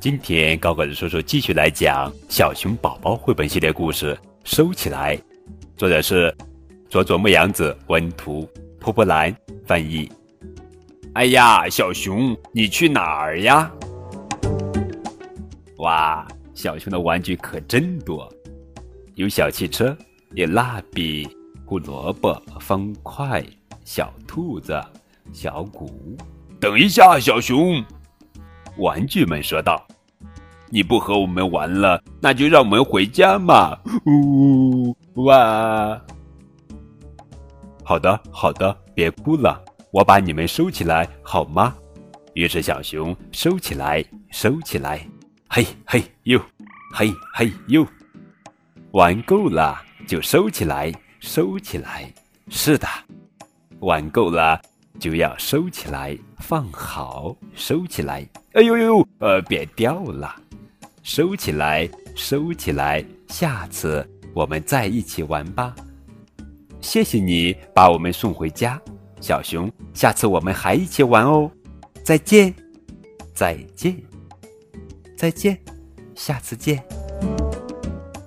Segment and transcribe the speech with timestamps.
[0.00, 5.20] 今天高个子叔叔继续来讲《小熊宝宝》绘本系列故事，收起来。
[5.76, 6.32] 作者是
[6.88, 8.48] 佐佐木阳子，文图，
[8.78, 9.34] 波波兰
[9.66, 10.08] 翻译。
[11.14, 13.68] 哎呀，小熊，你去哪儿呀？
[15.78, 16.24] 哇，
[16.54, 18.32] 小熊的玩具可真多，
[19.16, 19.96] 有小汽车，
[20.34, 21.28] 有蜡笔。
[21.64, 23.44] 胡萝卜、方块、
[23.84, 24.80] 小兔子、
[25.32, 26.16] 小鼓，
[26.60, 27.84] 等一下，小熊！
[28.78, 29.86] 玩具们说道
[30.70, 36.00] ：“你不和我们玩了，那就让我们回家嘛！”呜哇！
[37.84, 41.74] 好的，好的，别哭了，我把你们收起来好吗？
[42.34, 45.06] 于是小熊收起来，收起来，
[45.48, 46.40] 嘿嘿呦，
[46.94, 47.86] 嘿嘿呦，
[48.92, 50.92] 玩够了就收起来。
[51.20, 52.08] 收起来，
[52.48, 52.86] 是的，
[53.80, 54.62] 玩够了
[54.98, 58.26] 就要收起来，放好，收起来。
[58.52, 60.34] 哎呦呦，呃，别掉了，
[61.02, 63.04] 收起来，收起来。
[63.28, 65.74] 下次我们再一起玩吧。
[66.80, 68.80] 谢谢你把我们送回家，
[69.20, 69.70] 小熊。
[69.94, 71.50] 下次我们还一起玩哦。
[72.02, 72.54] 再见，
[73.34, 73.96] 再见，
[75.16, 75.58] 再见，
[76.14, 76.82] 下次见。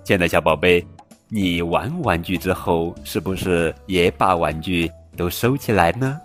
[0.03, 0.85] 亲爱的小宝贝。
[1.33, 6.19] 你玩玩具之后，是不是也把玩具都收起来呢？